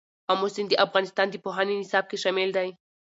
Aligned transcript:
آمو 0.31 0.47
سیند 0.53 0.69
د 0.71 0.73
افغانستان 0.85 1.27
د 1.29 1.35
پوهنې 1.45 1.73
نصاب 1.81 2.05
کې 2.09 2.17
شامل 2.23 2.49
دی. 2.57 2.69